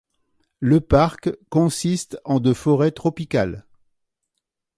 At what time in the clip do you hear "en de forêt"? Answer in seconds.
2.25-2.89